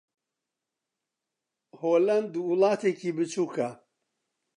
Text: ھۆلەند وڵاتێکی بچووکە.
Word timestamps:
ھۆلەند 1.79 2.33
وڵاتێکی 2.47 3.11
بچووکە. 3.17 3.69